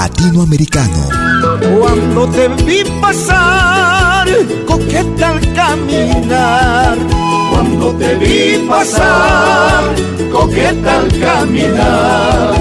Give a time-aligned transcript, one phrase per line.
[0.00, 1.10] Latinoamericano.
[1.78, 4.26] Cuando te vi pasar,
[4.66, 6.96] coqueta al caminar.
[7.50, 9.84] Cuando te vi pasar,
[10.32, 12.54] coqueta al caminar.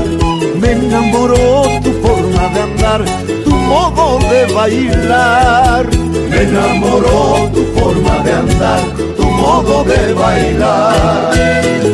[0.60, 3.06] Me enamoró tu forma de andar,
[3.46, 5.88] tu modo de bailar.
[6.30, 8.82] Me enamoró tu forma de andar,
[9.16, 11.34] tu modo de bailar.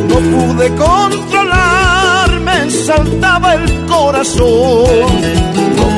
[0.09, 3.74] No pude controlarme, saltaba el
[4.15, 4.23] No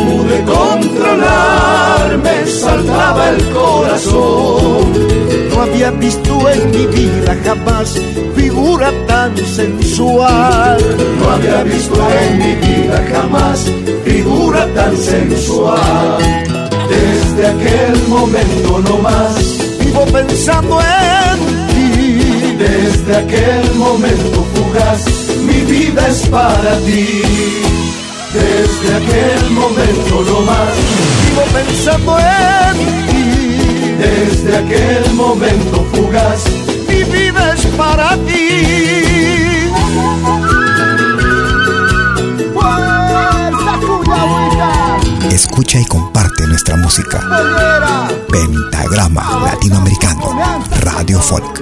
[0.02, 4.92] pude controlarme, saltaba el corazón.
[5.54, 7.94] No había visto en mi vida jamás
[8.36, 10.80] figura tan sensual.
[11.20, 13.72] No había visto en mi vida jamás
[14.04, 16.18] figura tan sensual.
[16.90, 22.56] Desde aquel momento no más vivo pensando en ti.
[22.58, 25.06] Desde aquel momento fugaz
[25.46, 27.22] mi vida es para ti.
[28.34, 30.76] Desde aquel momento no más
[31.24, 32.78] vivo pensando en
[33.08, 33.96] ti.
[33.98, 36.44] Desde aquel momento fugaz
[36.88, 38.48] mi vida es para ti.
[45.32, 47.20] Escucha y comparte nuestra música.
[48.32, 50.36] Pentagrama Latinoamericano,
[50.82, 51.62] Radio Folk.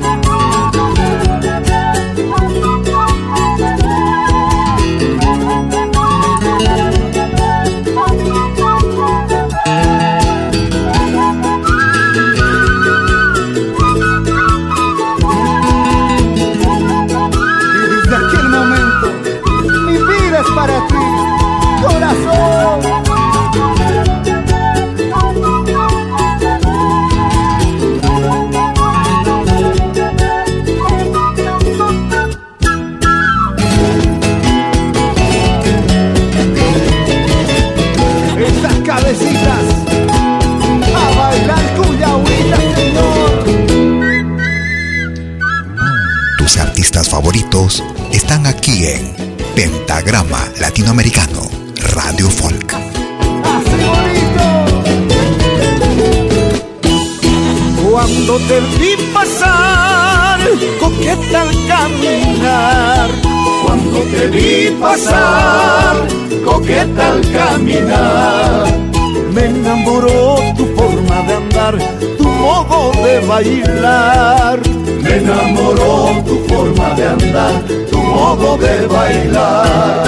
[69.33, 71.77] Me enamoró tu forma de andar,
[72.17, 74.59] tu modo de bailar.
[75.01, 77.61] Me enamoró tu forma de andar,
[77.91, 80.07] tu modo de bailar.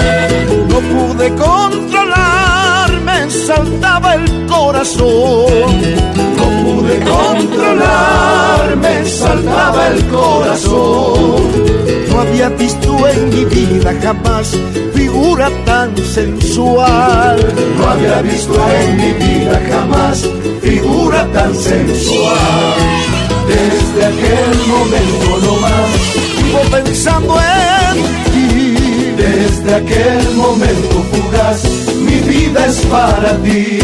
[0.70, 5.70] No pude controlarme, saltaba el corazón.
[6.38, 11.58] No pude controlarme, saltaba el corazón
[12.10, 14.56] no había visto en mi vida jamás
[14.94, 17.36] figura tan sensual.
[17.76, 20.24] No había visto en mi vida jamás
[20.62, 22.74] figura tan sensual.
[23.48, 25.90] Desde aquel momento no más
[26.42, 27.96] vivo pensando en
[28.32, 29.14] ti.
[29.16, 31.62] Desde aquel momento fugaz
[32.06, 33.78] mi vida es para ti.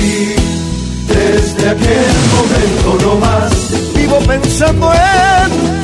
[1.09, 3.53] Desde aquel momento no más
[3.95, 5.84] vivo pensando en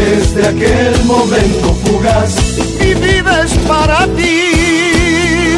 [0.00, 2.34] desde aquel momento fugaz,
[2.80, 5.56] mi vida es para ti.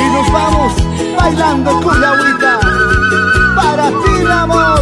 [0.00, 0.72] Y nos vamos
[1.16, 2.60] bailando con la agüita,
[3.56, 4.80] para ti el amor.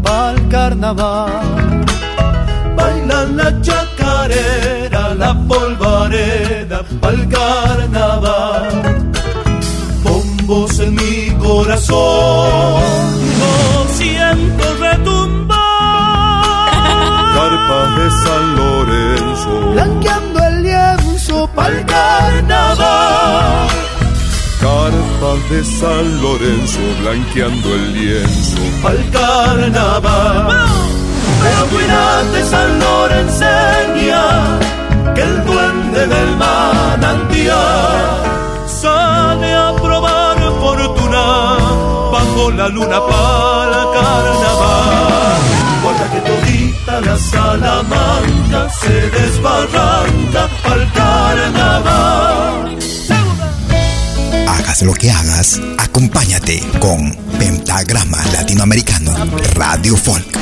[0.05, 1.85] pa'l carnaval.
[2.77, 8.71] Bailan la chacarera, la polvareda, pa'l carnaval.
[10.05, 12.83] Bombos en mi corazón,
[13.41, 13.53] no
[13.99, 15.59] siento retumbar.
[17.37, 20.35] Carpas de San Lorenzo, blanqueando
[21.55, 22.74] pa'l carnaval.
[24.85, 30.69] Carpas de San Lorenzo blanqueando el lienzo pa'l carnaval.
[31.43, 34.25] Pero cuídate San Lorenseña,
[35.15, 37.57] que el duende del manantial
[38.67, 41.25] sale a probar fortuna
[42.13, 45.05] bajo la luna pa'l carnaval
[46.13, 52.79] que todita la Salamanca se desbarranca al carnaval.
[54.75, 59.13] Hagas lo que hagas, acompáñate con Pentagrama Latinoamericano
[59.55, 60.37] Radio Folk.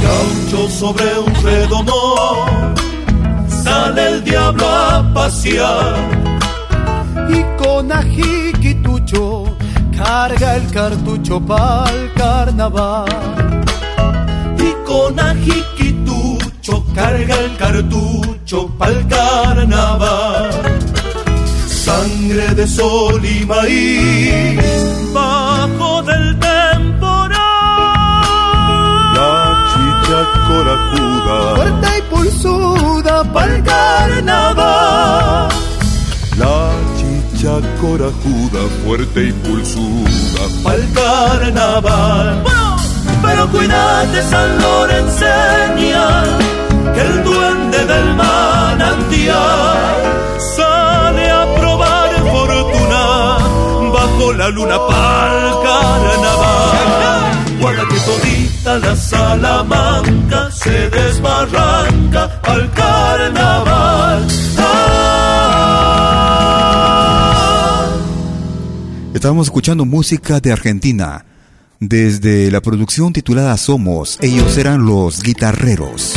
[0.00, 2.74] Gaucho sobre un redomón,
[3.64, 5.96] sale el diablo a pasear
[7.30, 9.56] y con ajiquitucho
[9.96, 13.08] carga el cartucho pa'l carnaval.
[14.56, 15.83] Y con ajiquitucho
[16.94, 20.50] carga el cartucho pa'l carnaval.
[21.66, 24.60] Sangre de sol y maíz
[25.12, 27.40] bajo del temporal.
[29.18, 29.36] La
[29.70, 35.48] chicha corajuda, fuerte y pulsuda pa'l carnaval.
[36.38, 36.74] La
[37.80, 42.42] corajuda, fuerte y pulsuda, pa'l carnaval.
[43.22, 46.24] pero cuídate San Lorenseña,
[46.92, 49.78] que el duende del manantial
[50.56, 53.38] sale a probar fortuna
[53.92, 57.58] bajo la luna pa'l carnaval.
[57.60, 64.26] Guarda que todita la Salamanca se desbarranca al carnaval.
[69.14, 71.24] Estábamos escuchando música de Argentina.
[71.80, 76.14] Desde la producción titulada Somos, ellos eran los guitarreros.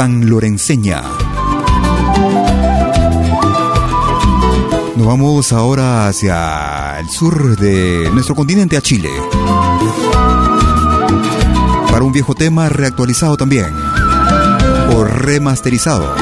[0.00, 1.02] San Lorenseña.
[4.96, 9.10] Nos vamos ahora hacia el sur de nuestro continente, a Chile.
[11.90, 13.66] Para un viejo tema reactualizado también.
[14.96, 16.14] O remasterizado.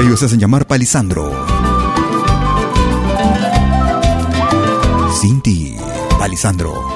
[0.00, 1.30] Ellos se hacen llamar Palisandro.
[5.20, 5.76] Cinti,
[6.18, 6.95] Palisandro.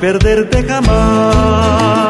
[0.00, 2.09] Perderte jamás.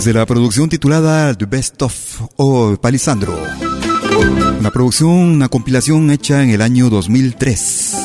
[0.00, 3.38] Desde la producción titulada The Best of Palisandro.
[4.58, 7.96] Una producción, una compilación hecha en el año 2003.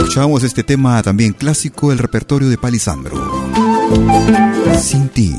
[0.00, 3.46] Escuchamos este tema también clásico del repertorio de Palisandro.
[4.82, 5.32] Sin ti.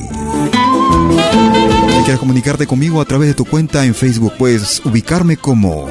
[1.89, 5.89] Si quieres comunicarte conmigo a través de tu cuenta en Facebook, puedes ubicarme como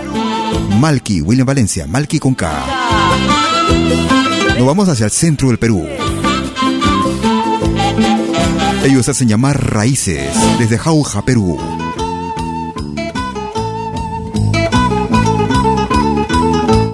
[0.81, 2.65] Malky, William Valencia, Malky con K.
[4.57, 5.87] Nos vamos hacia el centro del Perú.
[8.87, 11.59] Ellos hacen llamar Raíces desde Jauja, Perú.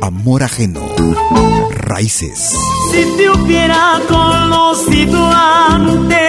[0.00, 0.80] Amor ajeno.
[1.70, 2.56] Raíces.
[2.90, 6.21] Si te hubiera conocido antes,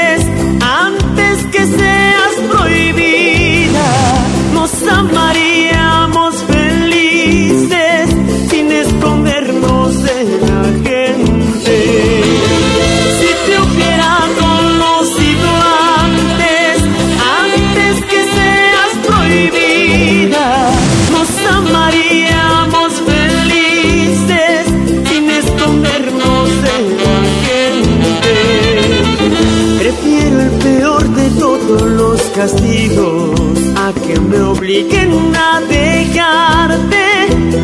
[34.84, 37.06] obliguen a dejarte.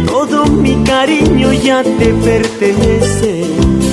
[0.06, 3.46] Todo mi cariño ya te pertenece,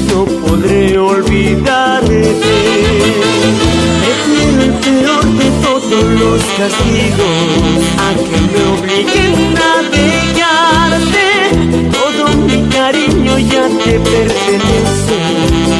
[0.08, 2.22] no podré olvidarte.
[4.02, 11.26] Prefiero el peor de todos los castigos a que me obliguen a dejarte.
[11.92, 15.18] Todo mi cariño ya te pertenece,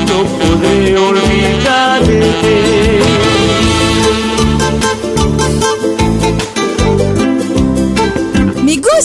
[0.09, 2.17] no podré olvidarte.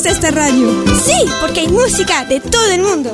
[0.09, 0.83] Esta radio.
[1.05, 3.11] Sí, porque hay música de todo el mundo.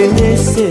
[0.00, 0.69] Pertenece,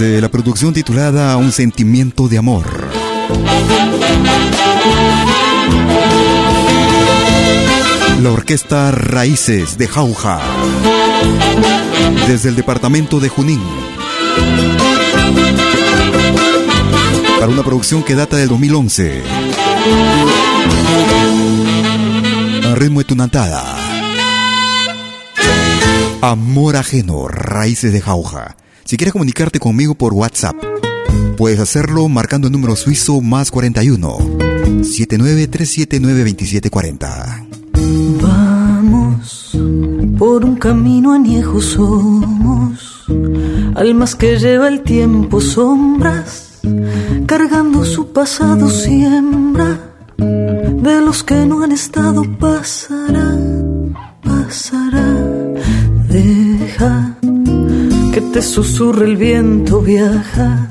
[0.00, 2.64] desde la producción titulada Un sentimiento de amor.
[8.22, 10.40] La orquesta Raíces de Jauja,
[12.26, 13.60] desde el departamento de Junín.
[17.38, 19.22] Para una producción que data del 2011.
[22.70, 23.62] A ritmo de tunantada.
[26.22, 28.56] Amor ajeno, raíces de jauja.
[28.90, 30.56] Si quieres comunicarte conmigo por WhatsApp,
[31.36, 34.18] puedes hacerlo marcando el número suizo más 41
[34.82, 37.46] 79 2740.
[38.20, 39.56] Vamos
[40.18, 43.04] por un camino añejo somos,
[43.76, 46.58] almas que lleva el tiempo sombras,
[47.26, 53.38] cargando su pasado siembra, de los que no han estado pasará,
[54.24, 55.14] pasará,
[56.08, 57.19] deja
[58.32, 60.68] te susurre el viento viaja,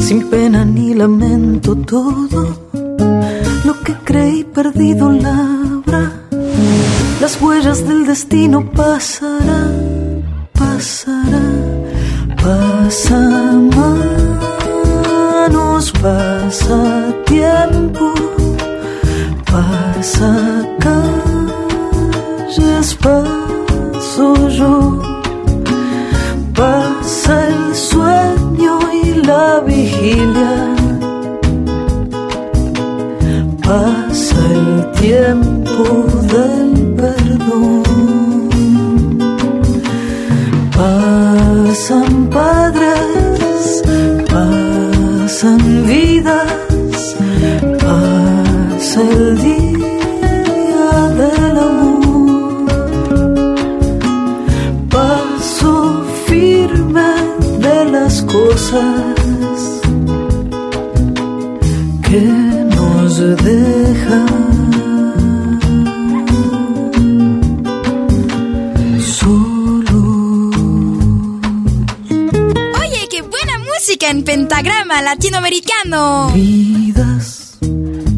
[0.00, 2.56] sin pena ni lamento todo,
[3.64, 6.12] lo que creí perdido labra,
[7.20, 9.70] las huellas del destino pasará,
[10.52, 11.42] pasará,
[12.42, 13.18] pasa
[15.50, 18.14] manos, pasa tiempo,
[19.44, 20.66] pasa
[22.48, 25.11] calles, paso yo
[33.62, 35.84] Pasa el tiempo
[36.32, 38.48] del perdón.
[40.76, 42.28] Pasan
[74.12, 76.30] en pentagrama latinoamericano.
[76.34, 77.56] Vidas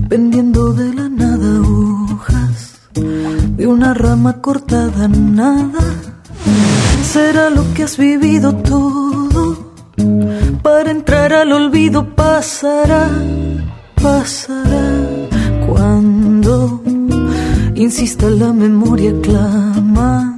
[0.08, 2.80] pendiendo de la nada, hojas
[3.56, 5.84] de una rama cortada, nada
[7.04, 9.72] será lo que has vivido todo
[10.62, 13.08] para entrar al olvido pasará,
[14.02, 14.88] pasará
[15.68, 16.82] cuando
[17.76, 20.36] insista la memoria clama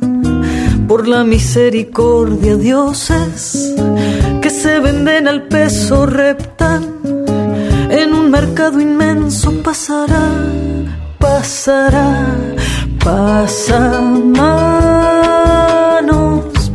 [0.87, 3.75] por la misericordia dioses
[4.67, 6.83] se venden al peso reptan
[8.01, 10.27] en un mercado inmenso pasará,
[11.21, 12.35] pasará,
[13.05, 14.01] pasa
[14.41, 15.23] manos,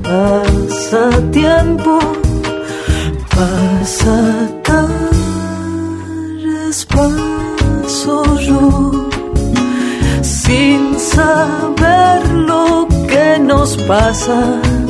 [0.07, 1.01] pasa
[1.31, 1.99] tiempo
[3.35, 4.17] pasa
[6.93, 9.09] paso yo,
[10.97, 14.80] saber lo que nos pasa.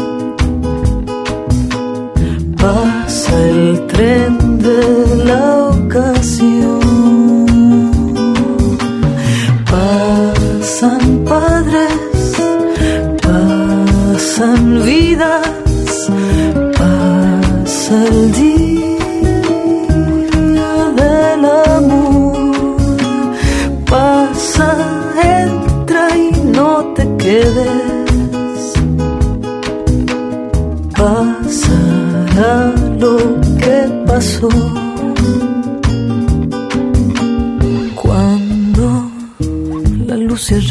[3.31, 6.80] El tren de la ocasión.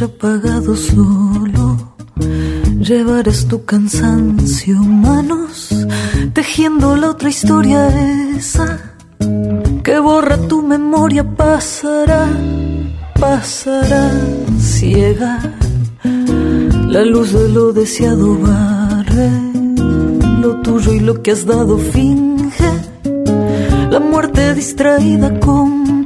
[0.02, 1.94] Apagado solo,
[2.80, 5.70] llevarás tu cansancio, manos,
[6.32, 7.88] tejiendo la otra historia
[8.36, 8.78] esa
[9.82, 12.28] que borra tu memoria, pasará,
[13.18, 14.10] pasará
[14.58, 15.38] ciega.
[16.88, 19.30] La luz de lo deseado barre
[20.40, 22.70] lo tuyo y lo que has dado finge.
[23.90, 25.99] La muerte distraída compra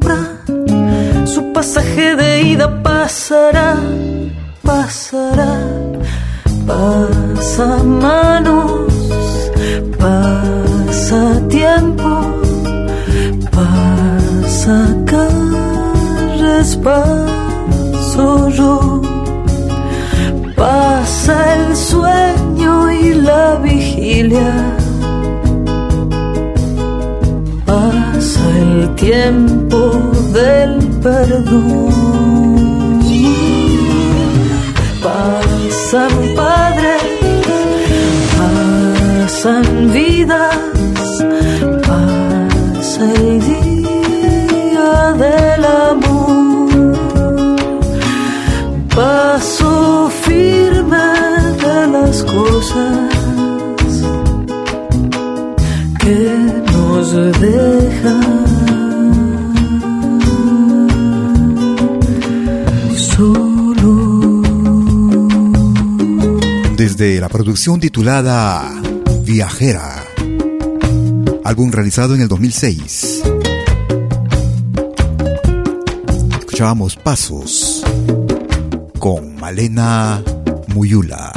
[16.83, 19.03] paso yo
[20.57, 24.53] Pasa el sueño y la vigilia.
[27.67, 29.79] Pasa el tiempo
[30.33, 31.93] del perdón.
[35.03, 37.03] Pasan padres,
[38.39, 40.57] pasan vidas,
[41.89, 43.44] pasa el
[66.85, 68.71] Desde la producción titulada
[69.23, 70.05] Viajera,
[71.43, 73.23] álbum realizado en el 2006.
[76.41, 77.83] Escuchábamos Pasos
[78.99, 80.23] con Malena
[80.75, 81.33] Muyula.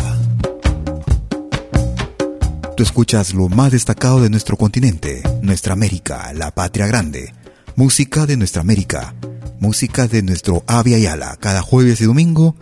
[2.76, 7.34] Tú escuchas lo más destacado de nuestro continente, nuestra América, la patria grande.
[7.78, 9.16] Música de nuestra América,
[9.62, 12.58] música de nuestro Avia Yala, cada jueves y domingo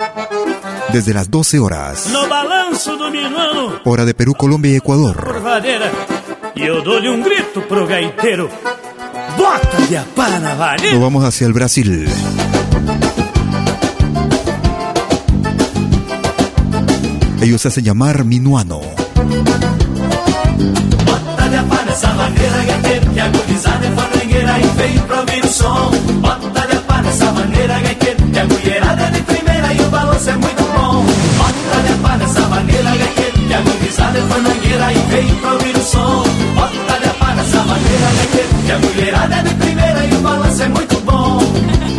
[0.93, 2.07] desde las 12 horas.
[2.11, 2.54] No minuano.
[3.85, 5.15] Hora de Perú, Colombia y Ecuador.
[6.55, 8.49] Eu dou-lhe um grito pro gaiteiro.
[9.37, 10.91] Bota de a para na vareira.
[10.91, 12.05] Nos vamos hacia el Brasil.
[17.41, 18.81] Ellos se hacen llamar Minuano.
[18.81, 22.57] Bota de a pá nessa maneira,
[27.79, 30.54] gaiteiro, que a mulherada de primeira e o balanço é muito
[39.25, 41.39] a mulherada é de primeira e o balanço é muito bom.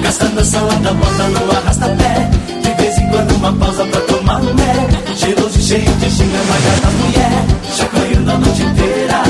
[0.02, 2.30] Gastando essa onda, bota no arrasta-pé,
[2.62, 5.14] de vez em quando uma pausa pra tomar um mé.
[5.16, 9.22] Cheiroso e cheio de xinga, magada mulher, chacoalhando a noite inteira.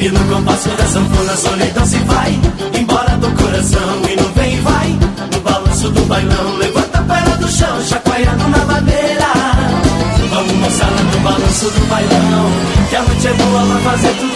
[0.00, 2.40] E no compasso da sanfona, solidão se vai
[2.74, 4.98] embora do coração e não vem e vai.
[5.32, 9.32] No balanço do bailão, levanta a perna do chão, chacoalhando na madeira.
[10.30, 12.50] Vamos moçada no balanço do bailão,
[12.88, 14.33] que a noite é boa pra fazer tudo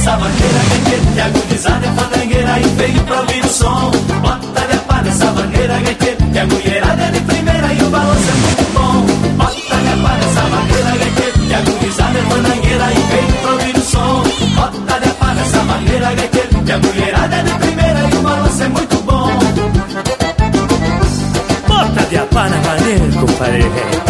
[0.00, 3.48] de apá nessa bandeira, gaiteiro, que a gurizada é fandangueira e veio pra ouvir o
[3.48, 3.90] som.
[4.22, 4.78] Bota de
[5.34, 9.06] bandeira, gaiteiro, que a mulherada é de primeira e o balanço é muito bom.
[9.36, 13.76] Bota de apá nessa bandeira, gaiteiro, que a gurizada é fandangueira e veio pra ouvir
[13.76, 14.24] o som.
[14.54, 15.10] Bota de
[15.64, 19.28] bandeira, gaiteiro, que a mulherada é de primeira e o balanço é muito bom.
[21.68, 24.09] Bota de a pá na vareira, compadre.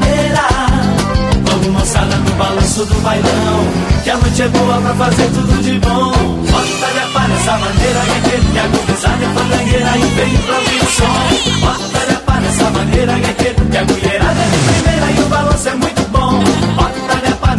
[2.81, 3.67] balanço do bailão
[4.03, 6.11] Que a noite é boa pra fazer tudo de bom
[6.51, 10.55] Bota de a pá nessa maneira Gaiteiro que a gurizada é fandangueira E vem pra
[10.55, 14.57] ouvir o som Bota de a pá nessa maneira Gaiteiro que a mulherada é de
[14.73, 16.43] primeira E o balanço é muito bom
[16.75, 17.51] Bota de a pá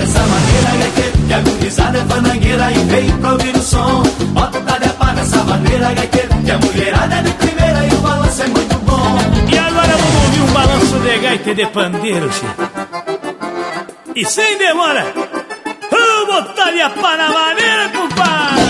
[1.94, 4.02] é fanangueira e veio pra ouvir o som.
[4.32, 8.46] Bota de pá nessa maneira, que a mulherada é de primeira e o balanço é
[8.48, 9.18] muito bom.
[9.50, 12.91] E agora vamos ouvir um balanço de gaita e de pandeiro, Chico.
[14.14, 15.06] E sem demora,
[15.90, 16.70] vamos botar
[17.16, 18.62] na maneira, compadre.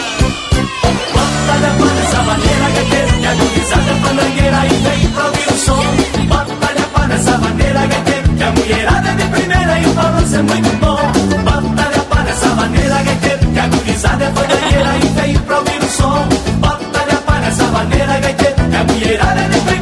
[1.12, 5.48] Bota de pá nessa maneira, gaiteiro, que a gurizada é fanangueira e veio pra ouvir
[5.48, 5.82] o som.
[6.28, 10.36] Bota de pá nessa maneira, gaiteiro, que a mulherada é de primeira e o balanço
[10.36, 11.12] é muito bom.
[11.42, 15.82] Bota de pá nessa maneira, gaiteiro, que a gurizada é fanangueira e veio pra ouvir
[15.82, 16.28] o som.
[16.60, 19.81] Bota de pá nessa maneira, gaiteiro, que a mulherada é de primeira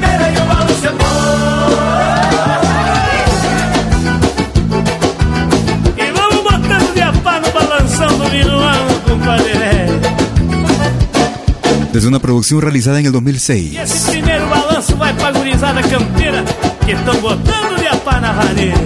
[11.93, 13.75] Desde una producción realizada en el 2006.
[13.75, 16.45] E esse primeiro balanço vai pra gurizada campeira
[16.85, 18.79] que estão botando de pá na vaneira.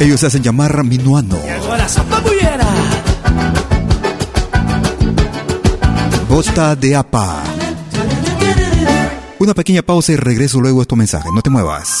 [0.00, 1.38] Ellos se hacen llamar Minuano.
[6.28, 7.42] Bota de Apa.
[9.38, 11.30] Una pequeña pausa y regreso luego a estos mensajes.
[11.32, 12.00] No te muevas.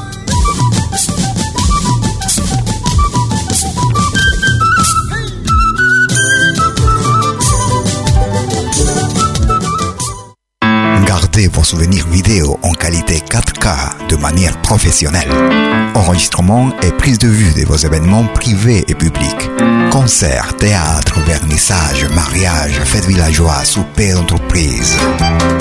[11.89, 13.60] vidéo en qualité 4
[14.09, 15.29] de manière professionnelle.
[15.93, 19.51] Enregistrement et prise de vue de vos événements privés et publics.
[19.91, 24.95] Concerts, théâtre, vernissage, mariage, fêtes villageois, souper d'entreprise.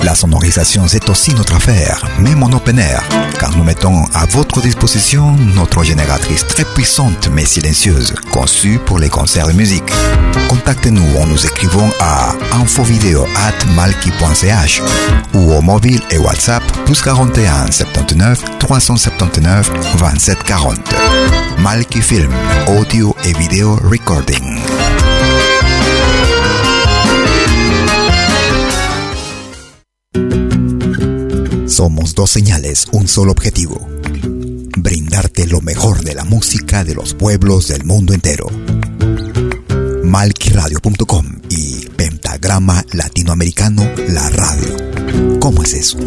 [0.02, 3.02] La sonorisation, c'est aussi notre affaire, même en open air,
[3.38, 9.10] car nous mettons à votre disposition notre génératrice très puissante mais silencieuse, conçue pour les
[9.10, 9.92] concerts de musique.
[10.48, 14.82] Contactez-nous en nous écrivant à infovideo@malki.ch
[15.34, 20.82] ou au mobile et WhatsApp plus 41 79 379 27 40.
[21.58, 22.32] Malki Film,
[22.66, 24.60] audio et vidéo recording.
[31.66, 33.88] Somos dos señales, un solo objetivo.
[34.76, 38.46] Brindarte lo mejor de la música de los pueblos del mundo entero.
[40.04, 45.38] Malquiradio.com y Pentagrama Latinoamericano, la radio.
[45.40, 45.98] ¿Cómo es eso?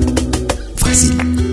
[0.76, 1.53] Fácil.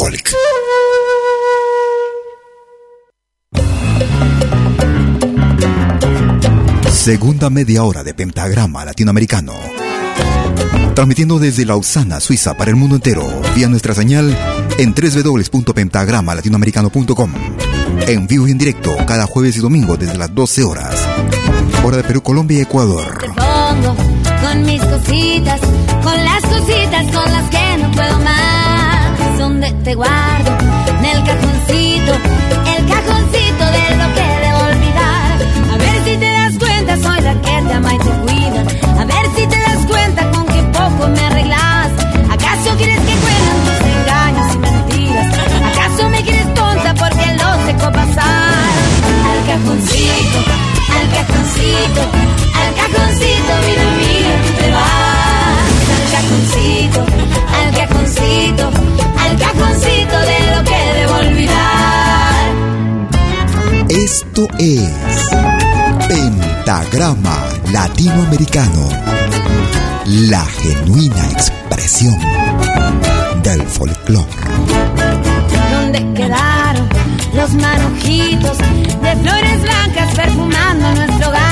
[0.00, 0.32] Folk.
[6.90, 9.52] Segunda media hora de Pentagrama Latinoamericano.
[10.94, 14.34] Transmitiendo desde Lausana, Suiza, para el mundo entero, vía nuestra señal
[14.78, 17.34] en www.pentagramalatinoamericano.com.
[18.06, 20.96] En vivo y en directo, cada jueves y domingo desde las 12 horas.
[21.84, 23.18] Hora de Perú, Colombia y Ecuador.
[23.18, 23.94] Te pongo
[24.40, 25.60] con mis cositas,
[26.02, 28.89] con las cositas con las que no puedo más.
[29.50, 30.50] Donde te guardo,
[31.00, 32.12] en el cajoncito,
[32.76, 35.36] el cajoncito de lo que debo olvidar.
[35.72, 38.60] A ver si te das cuenta, soy la que te ama y te cuida.
[39.00, 41.88] A ver si te das cuenta con qué poco me arreglas.
[42.30, 45.34] ¿Acaso quieres que cuenten tus engaños y mentiras?
[45.72, 48.70] ¿Acaso me quieres tonta porque lo seco pasar?
[49.30, 50.38] Al cajoncito,
[50.96, 52.02] al cajoncito,
[52.54, 55.09] al cajoncito, vida mía, tú te vas.
[56.30, 57.00] Al cajoncito,
[57.58, 58.70] al cajoncito,
[59.18, 62.44] al cajoncito de lo que debo olvidar.
[63.88, 64.90] Esto es
[66.06, 67.36] Pentagrama
[67.72, 68.88] Latinoamericano,
[70.06, 72.16] la genuina expresión
[73.42, 74.28] del folclore.
[75.72, 76.88] ¿Dónde quedaron
[77.34, 81.49] los manojitos de flores blancas perfumando nuestro hogar?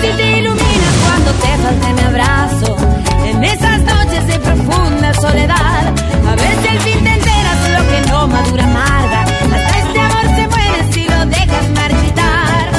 [0.00, 2.76] Si te iluminas cuando te falte mi abrazo.
[3.24, 5.94] En esas noches de profunda soledad.
[6.28, 9.20] A si al fin te enteras lo que no madura amarga.
[9.22, 12.70] Hasta este amor se muere si lo dejas marchitar.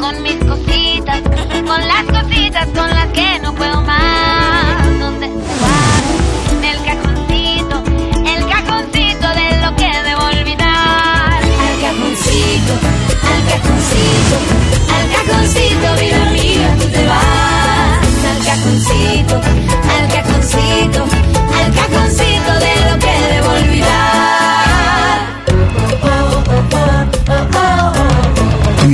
[0.00, 1.20] Con mis cositas,
[1.66, 2.93] con las cositas con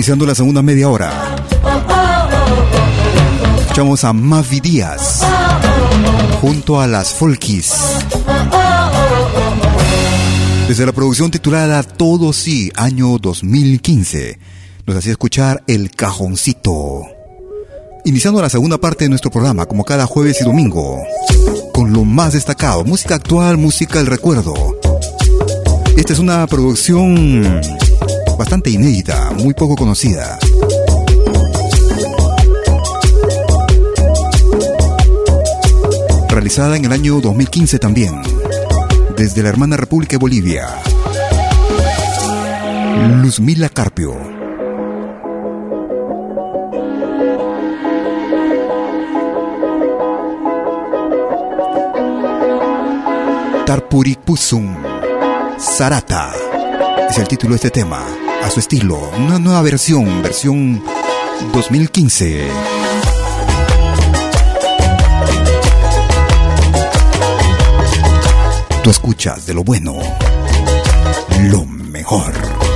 [0.00, 1.12] Iniciando la segunda media hora.
[3.60, 5.20] Escuchamos a Mavi Díaz
[6.40, 7.74] junto a las Folkis.
[10.68, 14.38] Desde la producción titulada Todo Sí, año 2015,
[14.86, 17.02] nos hacía escuchar El Cajoncito.
[18.06, 20.98] Iniciando la segunda parte de nuestro programa, como cada jueves y domingo,
[21.74, 24.54] con lo más destacado, música actual, música del recuerdo.
[25.94, 27.60] Esta es una producción
[28.40, 30.38] bastante inédita, muy poco conocida.
[36.30, 38.22] Realizada en el año 2015 también,
[39.14, 40.68] desde la hermana República de Bolivia.
[43.20, 44.16] Luzmila Carpio.
[53.66, 54.76] Tarpuripusum
[55.58, 56.32] Sarata
[57.10, 58.06] es el título de este tema,
[58.42, 60.82] a su estilo, una nueva versión, versión
[61.52, 62.48] 2015.
[68.82, 69.96] Tú escuchas de lo bueno,
[71.42, 72.69] lo mejor.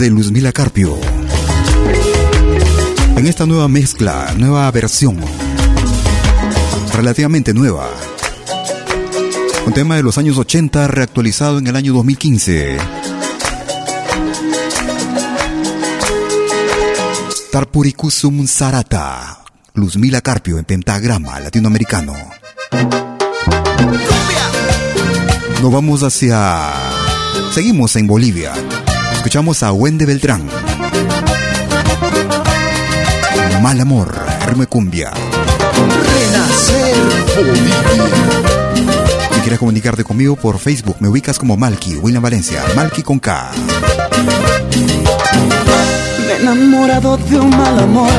[0.00, 0.96] De Luzmila Carpio.
[3.16, 5.18] En esta nueva mezcla, nueva versión,
[6.94, 7.86] relativamente nueva.
[9.66, 12.78] Un tema de los años 80 reactualizado en el año 2015.
[17.52, 19.44] Tarpuricusum Sarata.
[19.74, 22.14] Luzmila Carpio en pentagrama latinoamericano.
[25.60, 26.72] Nos vamos hacia...
[27.52, 28.54] Seguimos en Bolivia.
[29.20, 30.48] Escuchamos a Wendy Beltrán.
[33.60, 35.12] Mal amor, Herme Cumbia.
[35.12, 36.96] Renacer
[37.36, 37.74] Bolivia.
[39.34, 43.50] Si quieres comunicarte conmigo por Facebook, me ubicas como Malky, William Valencia, Malky con K.
[46.26, 48.10] Me he enamorado de un mal amor.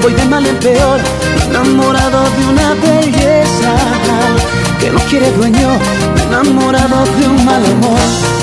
[0.00, 1.00] Voy de mal en peor,
[1.36, 3.74] me enamorado de una belleza
[4.78, 5.76] que no quiere dueño.
[6.14, 8.39] Me enamorado de un mal amor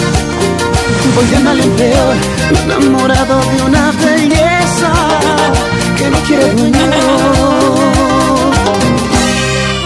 [1.16, 2.16] voy de mal en peor,
[2.64, 4.92] enamorado de una belleza
[5.98, 6.92] que no quiere dueño.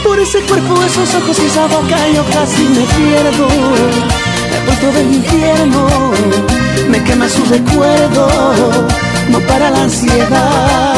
[0.03, 3.47] Por ese cuerpo, esos ojos y esa boca yo casi me pierdo.
[4.49, 5.87] Me he vuelto del infierno,
[6.89, 8.27] me quema su recuerdo,
[9.29, 10.93] no para la ansiedad.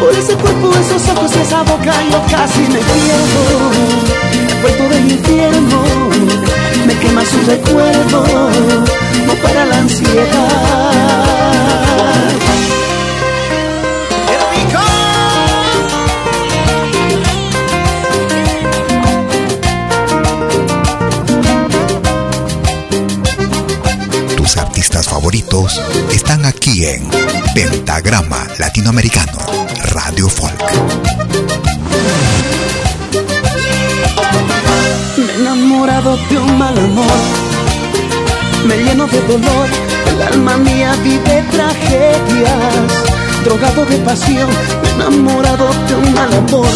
[0.00, 3.57] Por ese cuerpo, esos ojos y esa boca yo casi me pierdo.
[28.78, 29.38] Latinoamericano,
[29.90, 30.62] Radio Folk.
[35.16, 37.48] Me he enamorado de un mal amor
[38.68, 39.66] me lleno de dolor,
[40.12, 42.92] el alma mía vive tragedias,
[43.44, 44.48] drogado de pasión,
[44.94, 46.68] enamorado de un mal amor.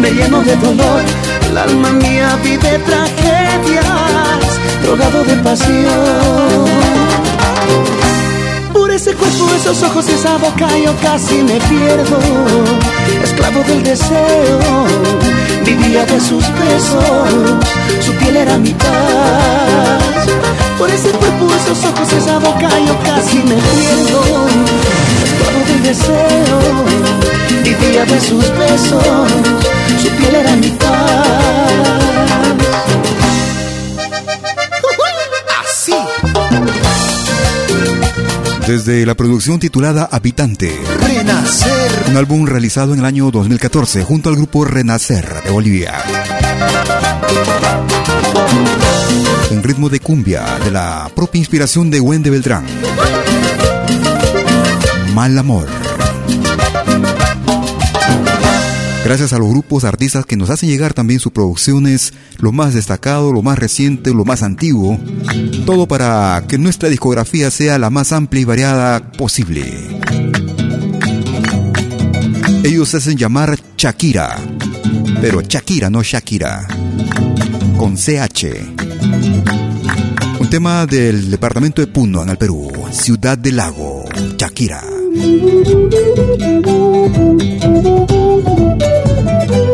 [0.00, 1.02] Me lleno de dolor,
[1.50, 3.84] el alma mía vive tragedias,
[4.84, 6.64] drogado de pasión.
[8.94, 12.16] Por ese cuerpo, esos ojos, esa boca yo casi me pierdo,
[13.24, 14.86] esclavo del deseo,
[15.66, 17.58] vivía de sus besos,
[18.06, 20.28] su piel era mi paz.
[20.78, 24.46] Por ese cuerpo, esos ojos, esa boca yo casi me pierdo.
[25.40, 26.60] Todo de deseo
[27.64, 29.28] Vivía de sus besos
[30.00, 30.94] Su piel era mi paz.
[35.64, 35.96] Así
[38.66, 44.36] Desde la producción titulada Habitante Renacer Un álbum realizado en el año 2014 Junto al
[44.36, 45.94] grupo Renacer de Bolivia
[49.50, 52.64] en ritmo de cumbia de la propia inspiración de Wendy Beltrán.
[55.14, 55.83] Mal amor.
[59.04, 63.34] Gracias a los grupos artistas que nos hacen llegar también sus producciones, lo más destacado,
[63.34, 64.98] lo más reciente, lo más antiguo.
[65.66, 70.00] Todo para que nuestra discografía sea la más amplia y variada posible.
[72.64, 74.38] Ellos se hacen llamar Shakira,
[75.20, 76.66] pero Shakira, no Shakira,
[77.76, 78.46] con CH.
[80.40, 84.06] Un tema del departamento de Puno, en el Perú, Ciudad del Lago,
[84.38, 84.93] Shakira.
[85.16, 85.44] Thank
[89.52, 89.73] you.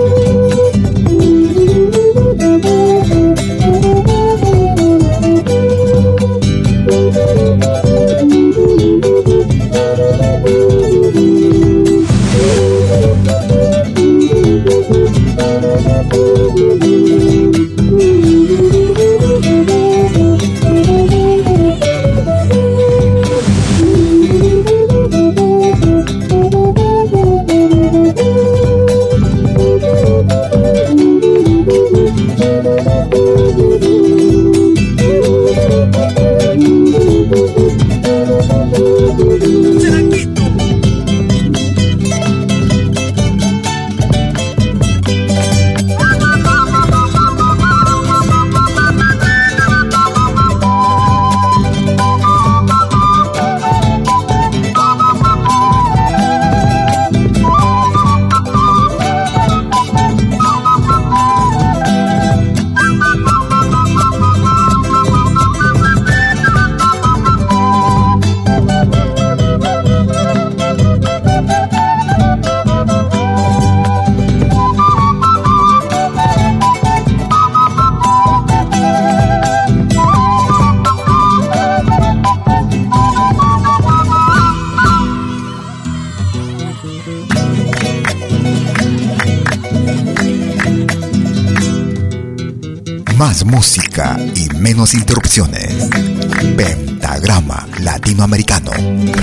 [98.21, 98.71] Latinoamericano,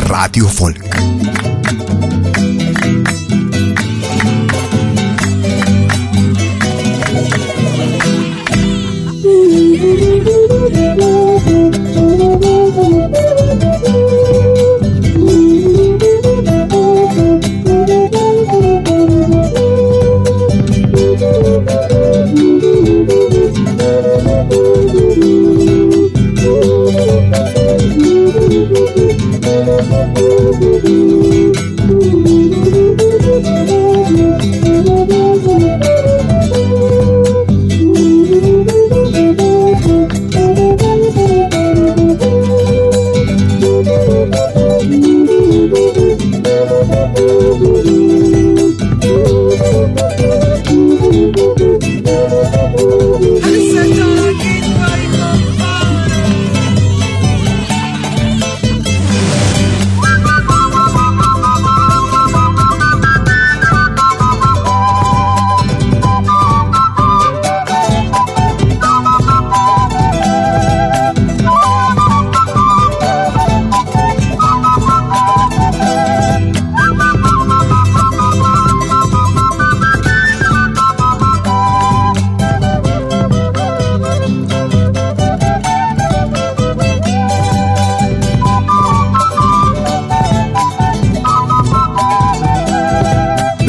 [0.07, 0.96] Radio Folk.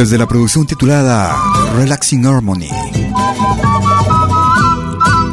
[0.09, 1.37] Desde la producción titulada
[1.77, 2.71] Relaxing Harmony.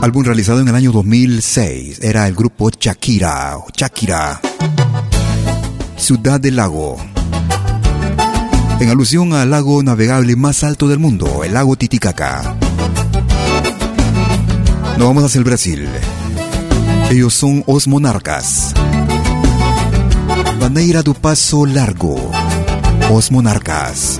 [0.01, 1.99] Álbum realizado en el año 2006.
[2.01, 3.55] Era el grupo Shakira.
[3.73, 4.41] Shakira.
[5.95, 6.97] Ciudad del Lago.
[8.81, 12.57] En alusión al lago navegable más alto del mundo, el lago Titicaca.
[14.97, 15.87] Nos vamos hacia el Brasil.
[17.09, 18.73] Ellos son Os Monarcas.
[20.59, 22.44] Bandeira do Paso Largo.
[23.11, 24.19] Os Monarcas.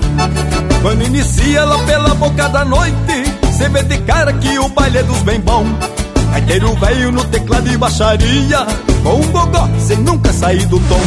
[0.80, 2.96] Quando inicia lá pela boca da noite,
[3.56, 5.66] cê vê de cara que o baile é dos bem bom.
[6.30, 8.66] Gaiteiro velho no teclado e baixaria,
[9.02, 11.00] com um gogó sem nunca sair do tom.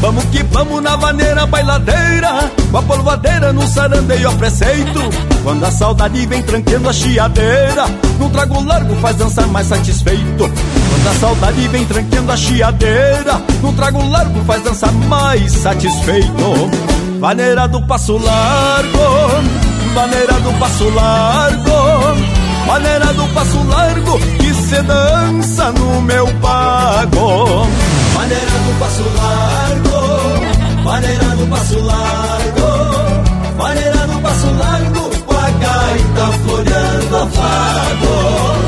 [0.00, 5.00] Vamos que vamos na maneira bailadeira, com a polvadeira no sarandeio a preceito.
[5.42, 7.86] Quando a saudade vem tranqueando a chiadeira,
[8.18, 10.38] no trago largo faz dançar mais satisfeito.
[10.38, 16.99] Quando a saudade vem tranqueando a chiadeira, no trago largo faz dançar mais satisfeito.
[17.20, 18.98] Vaneira do passo largo,
[19.94, 21.70] vaneira do passo largo,
[22.66, 27.66] vaneira do passo largo que se dança no meu pago.
[28.14, 35.10] Vaneira do passo largo, vaneira do passo largo, vaneira do passo largo
[35.60, 38.59] gaita floreando afagos.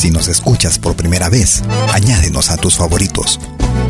[0.00, 3.38] Si nos escuchas por primera vez, añádenos a tus favoritos.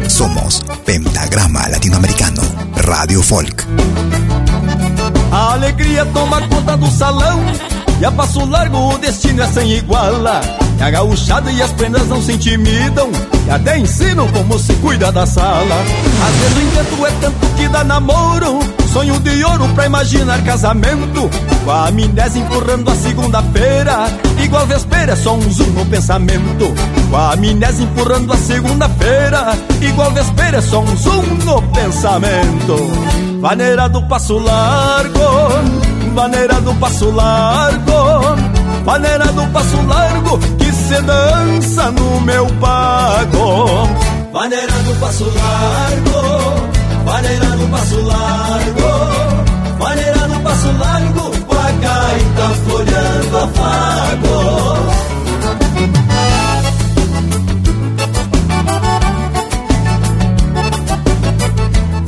[0.09, 2.43] Somos Pentagrama Latinoamericano,
[2.75, 3.65] Radio Folk.
[6.13, 7.41] Toma conta do salão
[8.01, 8.11] E a
[8.45, 10.41] largo o destino é sem iguala
[10.81, 13.11] E a gauchada e as prendas não se intimidam.
[13.47, 15.75] E até ensinam como se cuida da sala.
[16.25, 18.61] Às vezes o intento é tanto que dá namoro.
[18.91, 21.29] Sonho de ouro pra imaginar casamento.
[21.67, 24.07] Com a amnésia empurrando a segunda-feira.
[24.43, 26.75] Igual vespeira, é só um zoom no pensamento.
[27.11, 29.59] Com a amnésia empurrando a segunda-feira.
[29.83, 32.91] Igual vespeira, é só um zoom no pensamento.
[33.39, 35.21] Vaneira do passo largo.
[36.15, 37.93] Vaneira do passo largo.
[38.83, 40.60] Vaneira do passo largo
[40.91, 43.89] Se dança no meu pago
[44.33, 46.21] Vaneira do passo largo
[47.05, 48.91] Vaneira do passo largo
[49.79, 54.91] Vaneira do passo largo Com a gaita folhando afagos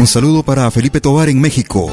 [0.00, 1.88] Un saludo para Felipe Tobar en México.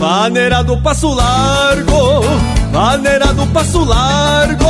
[0.00, 2.24] Maneira do passo largo,
[2.72, 4.69] maneira do passo largo,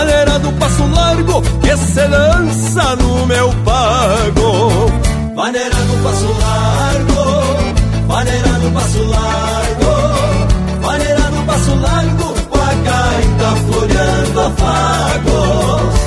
[0.00, 4.90] maneira do passo largo que se lança no meu pago.
[5.34, 7.22] Maneira do passo largo,
[8.08, 9.92] maneira do passo largo,
[10.86, 16.00] maneira do passo largo com a gaita floreando afagos.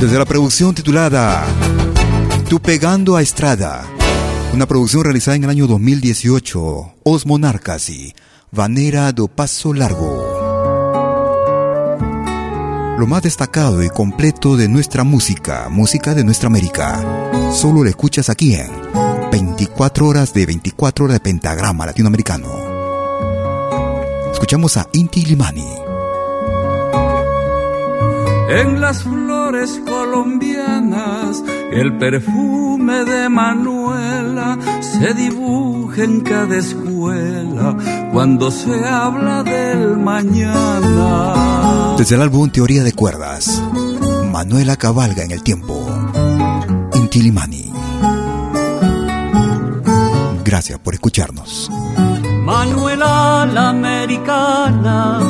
[0.00, 1.44] Desde la producción titulada
[2.48, 3.84] Tú pegando a Estrada,
[4.54, 8.14] una producción realizada en el año 2018, Os Monarcas y
[8.50, 10.37] Vanera do Paso Largo.
[12.98, 17.00] Lo más destacado y completo de nuestra música, música de nuestra América,
[17.54, 18.72] solo lo escuchas aquí en
[19.30, 22.48] 24 horas de 24 horas de pentagrama latinoamericano.
[24.32, 25.68] Escuchamos a Inti Limani.
[28.48, 33.28] En las flores colombianas, el perfume de
[34.80, 37.76] Se dibuja en cada escuela
[38.12, 41.34] cuando se habla del mañana.
[41.96, 43.62] Desde el álbum Teoría de Cuerdas,
[44.30, 45.74] Manuela cabalga en el tiempo.
[46.94, 47.72] Inti Limani.
[50.44, 51.70] Gracias por escucharnos.
[52.44, 55.20] Manuela la americana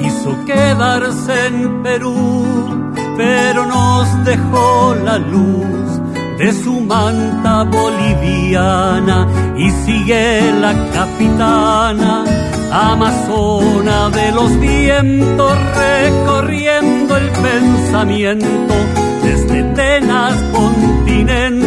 [0.00, 2.44] quiso quedarse en Perú,
[3.16, 6.05] pero nos dejó la luz
[6.38, 9.26] de su manta boliviana
[9.56, 12.24] y sigue la capitana,
[12.70, 18.46] amazona de los vientos, recorriendo el pensamiento
[19.22, 21.65] desde Tenas continente,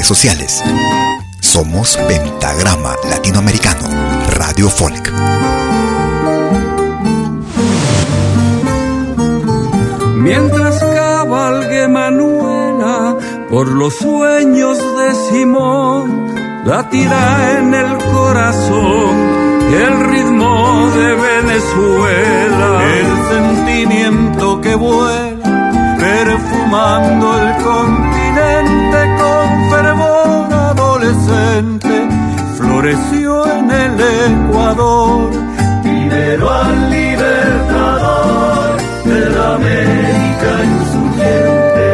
[0.00, 0.62] redes sociales.
[1.40, 3.86] Somos Pentagrama Latinoamericano,
[4.30, 5.12] Radio Folk.
[10.16, 13.16] Mientras cabalgue Manuela
[13.50, 16.34] por los sueños de Simón,
[16.64, 19.10] latirá en el corazón
[19.72, 28.19] el ritmo de Venezuela, El sentimiento que vuela, perfumando el continente
[32.80, 35.30] floreció en el Ecuador.
[35.84, 41.88] Dinero al libertador de la América insurgente.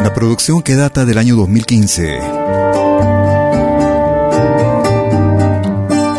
[0.00, 2.20] Una producción que data del año 2015.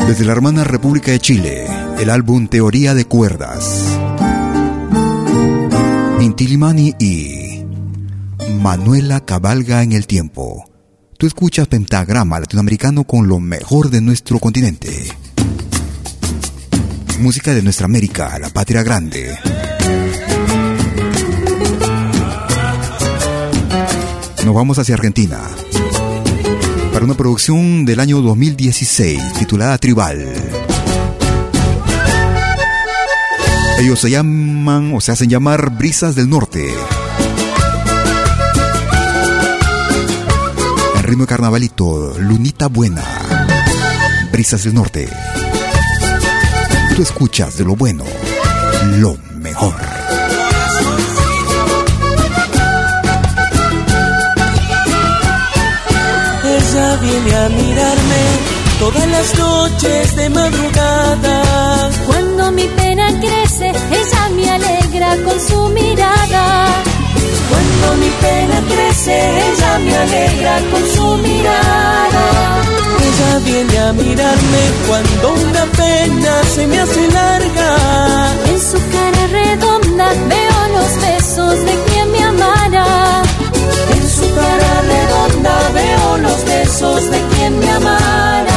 [0.07, 1.65] Desde la hermana República de Chile,
[1.97, 3.97] el álbum Teoría de Cuerdas.
[6.19, 7.36] Inti Limani y
[8.49, 10.69] Manuela Cabalga en el Tiempo.
[11.17, 15.07] Tú escuchas Pentagrama Latinoamericano con lo mejor de nuestro continente.
[17.19, 19.37] Música de nuestra América, la patria grande.
[24.45, 25.41] Nos vamos hacia Argentina.
[26.93, 30.25] para una producción del año 2016 titulada Tribal.
[33.79, 36.67] Ellos se llaman o se hacen llamar Brisas del Norte.
[41.07, 43.01] Ritmo de carnavalito, Lunita Buena.
[44.29, 45.09] Brisas del Norte.
[46.95, 48.03] Tú escuchas de lo bueno,
[48.97, 49.73] lo mejor.
[56.43, 58.23] Ella viene a mirarme
[58.79, 61.89] todas las noches de madrugada.
[62.05, 66.86] Cuando mi pena crece, ella me alegra con su mirada.
[67.49, 69.15] Cuando mi pena crece,
[69.47, 72.25] ella me alegra con su mirada.
[73.07, 77.69] Ella viene a mirarme cuando una pena se me hace larga.
[78.51, 83.23] En su cara redonda veo los besos de quien me amara.
[83.95, 88.56] En su cara redonda veo los besos de quien me amara.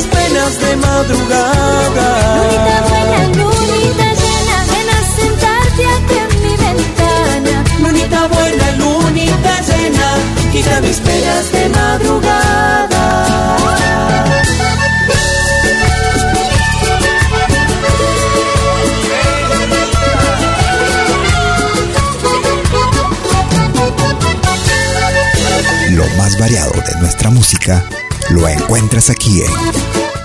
[0.00, 2.08] Mis penas de madrugada.
[2.40, 7.54] Lunita buena, lunita llena, ven a sentarte aquí en mi ventana.
[7.82, 10.06] Lunita buena, lunita llena,
[10.52, 13.04] quita mis penas de madrugada.
[25.90, 27.84] Lo más variado de nuestra música
[28.30, 29.50] lo encuentras aquí en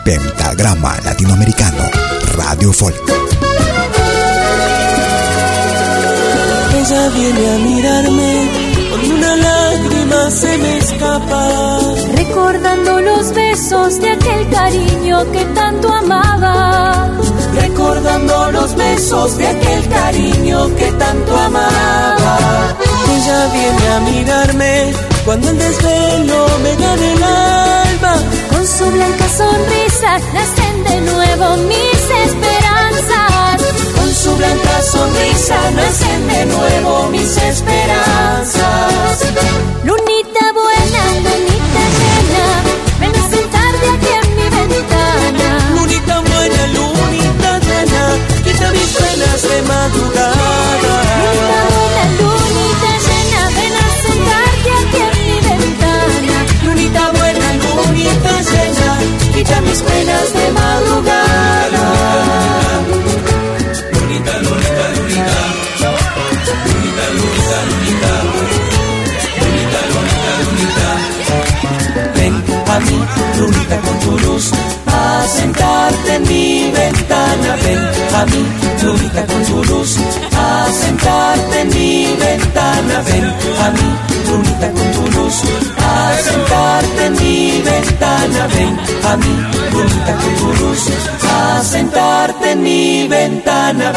[0.04, 1.90] Pentagrama Latinoamericano
[2.36, 2.96] Radio Folk.
[6.76, 8.50] Ella viene a mirarme,
[8.92, 11.80] con una lágrima se me escapa.
[12.16, 17.12] Recordando los besos de aquel cariño que tanto amaba.
[17.56, 22.38] Recordando los besos de aquel cariño que tanto amaba.
[23.16, 24.94] Ella viene a mirarme
[25.26, 27.55] cuando el desvelo me gane el alma.
[28.66, 33.62] Con su blanca sonrisa nacen de nuevo mis esperanzas.
[33.96, 39.22] Con su blanca sonrisa nacen de nuevo mis esperanzas.
[39.84, 42.46] Lunita buena, lunita llena,
[43.02, 45.48] ven a sentarte aquí en mi ventana.
[45.76, 48.04] Lunita buena, lunita llena,
[48.44, 50.96] quita mis penas de madrugada.
[51.22, 51.75] Lunita
[59.36, 61.86] quita mis penas de madrugada.
[63.94, 65.40] Lunita, lunita, lunita.
[66.68, 68.12] Lunita, lunita, lunita.
[69.42, 70.90] Lunita, lunita, lunita.
[72.16, 72.34] Ven
[72.76, 72.98] a mí,
[73.40, 74.46] lunita con tu luz,
[74.88, 77.50] a sentarte en mi ventana.
[77.64, 77.82] Ven
[78.20, 78.42] a mí,
[78.84, 79.98] lunita con tu luz,
[80.46, 82.96] a sentarte en mi ventana.
[83.08, 83.26] Ven
[83.66, 83.88] a mí,
[84.30, 85.36] lunita con tu luz,
[85.78, 86.75] a sentarte
[87.14, 88.48] mi ventana.
[88.48, 89.36] Ven a mí,
[90.40, 90.84] tu luz,
[91.24, 93.94] a sentarte en mi ventana.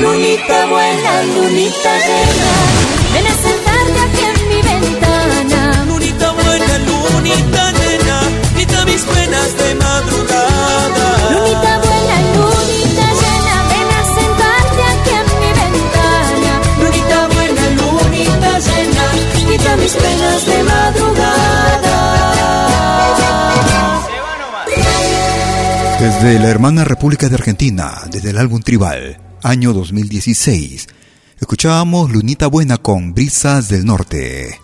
[0.00, 2.50] Lunita buena, lunita llena,
[3.12, 5.84] Ven a sentarte aquí en mi ventana.
[5.88, 8.20] lunita buena, lunita llena,
[8.56, 11.30] quita mis penas de madrugada.
[11.32, 11.77] Lunita
[26.00, 30.88] Desde la hermana República de Argentina, desde el álbum Tribal, año 2016,
[31.40, 34.60] escuchábamos Lunita Buena con Brisas del Norte.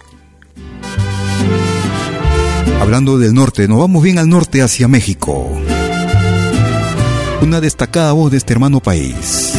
[2.80, 5.50] Hablando del norte, nos vamos bien al norte hacia México.
[7.40, 9.54] Una destacada voz de este hermano país,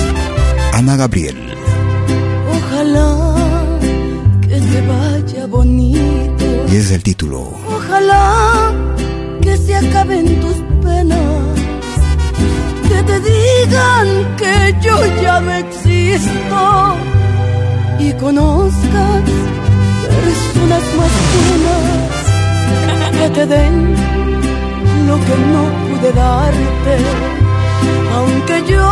[0.73, 1.54] Ana Gabriel.
[6.77, 7.53] Es el título.
[7.77, 8.73] Ojalá
[9.41, 11.59] que se acaben tus penas.
[12.89, 16.95] Que te digan que yo ya no existo.
[17.99, 19.23] Y conozcas
[20.23, 21.95] personas más buenas
[23.17, 23.95] que te den
[25.07, 26.95] lo que no pude darte.
[28.15, 28.91] Aunque yo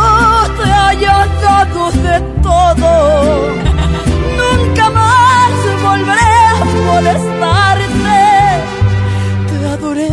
[0.58, 2.92] te haya dado de todo,
[4.40, 6.33] nunca más volveré
[6.88, 8.22] molestarte.
[9.48, 10.10] Te adoré,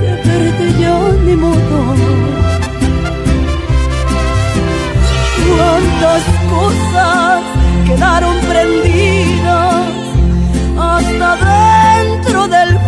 [0.00, 0.94] te perdí yo
[1.26, 1.78] ni modo.
[5.48, 6.22] Cuántas
[6.54, 7.42] cosas
[7.86, 9.86] quedaron prendidas
[10.78, 12.78] hasta dentro del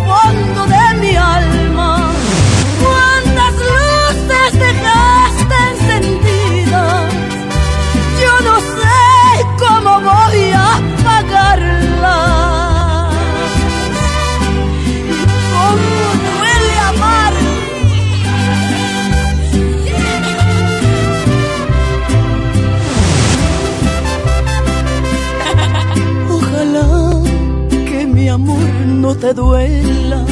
[29.15, 30.25] te duela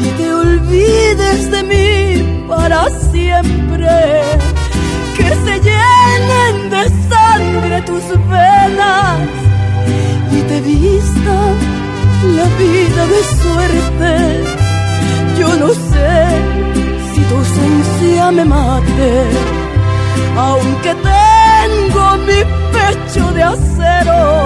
[0.00, 3.88] y te olvides de mí para siempre.
[5.16, 9.18] Que se llenen de sangre tus venas
[10.30, 11.36] y te vista
[12.36, 14.14] la vida de suerte.
[15.38, 16.12] Yo no sé
[17.12, 19.12] si tu ausencia me mate,
[20.36, 22.40] aunque tengo mi
[22.72, 24.44] pecho de acero,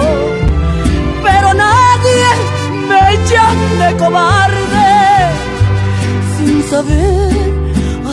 [1.23, 2.52] pero nadie
[2.89, 4.91] me llame cobarde
[6.37, 7.33] sin saber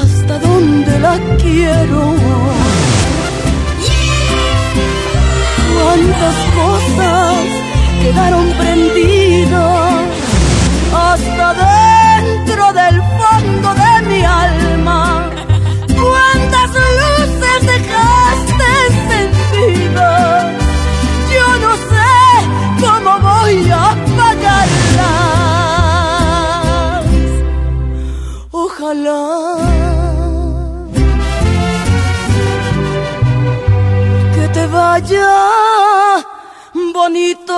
[0.01, 2.03] hasta dónde la quiero.
[5.75, 7.45] Cuántas cosas
[8.03, 10.11] quedaron prendidas
[10.93, 14.60] hasta dentro del fondo de mi alma.
[35.01, 36.27] Vaya
[36.93, 37.57] bonito.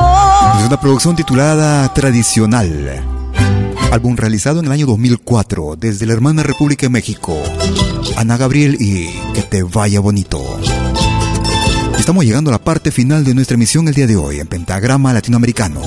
[0.59, 3.03] Es una producción titulada Tradicional.
[3.91, 7.37] Álbum realizado en el año 2004 desde la hermana República de México.
[8.17, 10.41] Ana Gabriel y Que te vaya bonito.
[11.99, 15.13] Estamos llegando a la parte final de nuestra emisión el día de hoy en Pentagrama
[15.13, 15.81] Latinoamericano.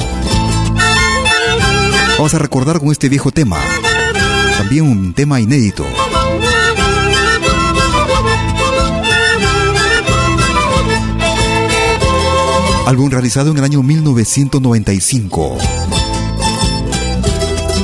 [2.18, 3.60] Vamos a recordar con este viejo tema.
[4.58, 5.86] También un tema inédito.
[12.86, 15.58] Álbum realizado en el año 1995.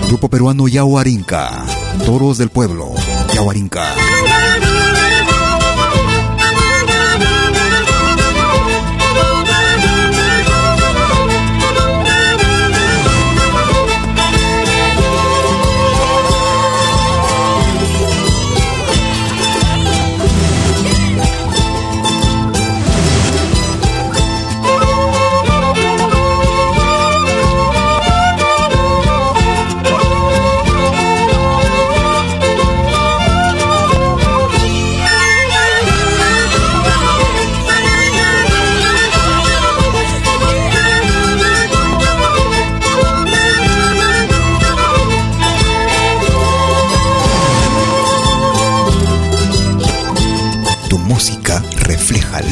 [0.08, 1.66] Grupo peruano Yahuarinca.
[2.06, 2.92] Toros del Pueblo.
[3.34, 4.01] Yahuarinca.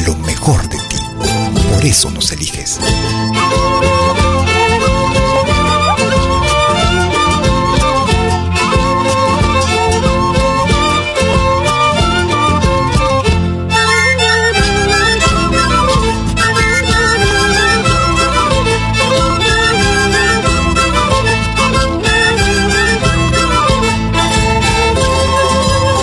[0.06, 0.96] Lo mejor de ti.
[1.74, 2.78] Por eso nos eliges.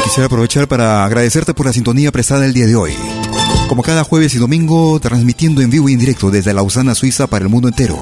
[0.03, 3.16] Quisiera aprovechar para agradecerte por la sintonía prestada el día de hoy.
[3.68, 7.43] Como cada jueves y domingo, transmitiendo en vivo y en directo desde Lausana, Suiza para
[7.43, 8.01] el mundo entero.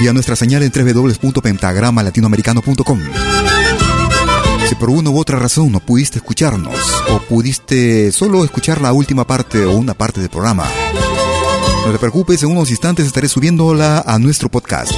[0.00, 3.00] Vía nuestra señal en www.pentagramalatinoamericano.com.
[4.68, 6.76] Si por una u otra razón no pudiste escucharnos
[7.10, 10.66] o pudiste solo escuchar la última parte o una parte del programa,
[11.84, 14.92] no te preocupes, en unos instantes estaré subiéndola a nuestro podcast.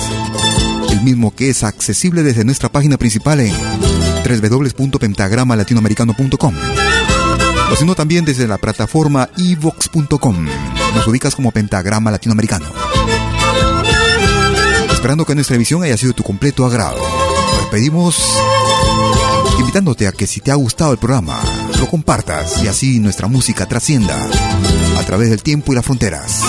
[0.90, 3.54] El mismo que es accesible desde nuestra página principal en
[4.24, 6.54] www.pentagramalatinoamericano.com
[7.70, 10.46] o sino también desde la plataforma evox.com.
[10.94, 12.66] Nos ubicas como Pentagrama Latinoamericano.
[14.90, 16.98] Esperando que nuestra emisión haya sido tu completo agrado.
[16.98, 18.16] Te pedimos
[19.58, 21.38] invitándote a que si te ha gustado el programa,
[21.78, 24.16] lo compartas y así nuestra música trascienda
[24.98, 26.42] a través del tiempo y las fronteras.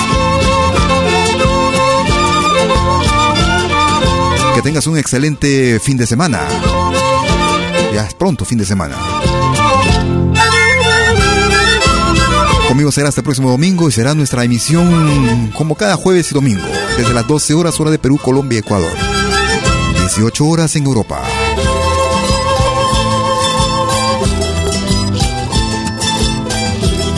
[4.56, 6.42] Que tengas un excelente fin de semana.
[7.94, 8.96] Ya es pronto fin de semana.
[12.70, 16.62] Conmigo será hasta el próximo domingo y será nuestra emisión como cada jueves y domingo,
[16.98, 18.92] desde las 12 horas hora de Perú, Colombia y Ecuador.
[19.98, 21.20] 18 horas en Europa.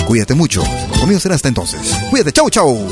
[0.08, 0.64] Cuídate mucho.
[0.99, 1.97] Conmigo será hasta entonces.
[2.10, 2.32] Cuídate.
[2.32, 2.88] Chau, chau.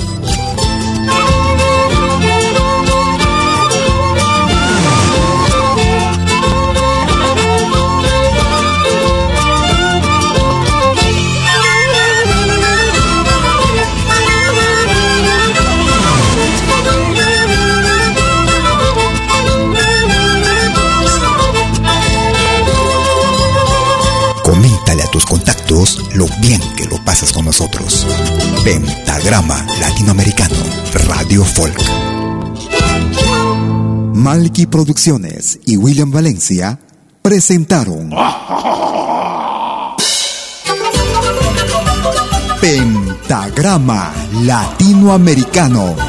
[26.20, 28.06] Lo bien que lo pasas con nosotros.
[28.66, 30.58] Pentagrama Latinoamericano
[31.08, 31.80] Radio Folk.
[34.16, 36.78] Malky Producciones y William Valencia
[37.22, 38.10] presentaron
[42.60, 44.14] Pentagrama
[44.44, 46.09] Latinoamericano.